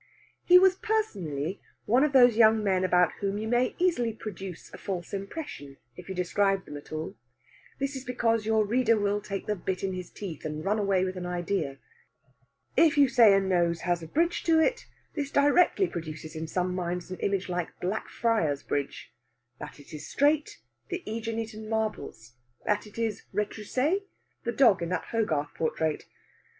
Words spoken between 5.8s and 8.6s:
if you describe them at all. This is because